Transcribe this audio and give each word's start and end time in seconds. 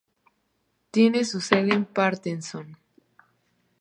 Tiene 0.89 1.23
su 1.25 1.41
sede 1.41 1.75
en 1.75 1.85
Paterson. 1.85 2.75